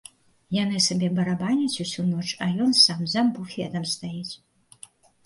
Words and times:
Яны 0.55 0.77
сабе 0.85 1.09
барабаняць 1.19 1.81
усю 1.83 2.05
ноч, 2.13 2.25
а 2.45 2.47
ён 2.65 2.71
сам 2.85 3.05
за 3.13 3.21
буфетам 3.37 3.87
стаіць. 3.93 4.33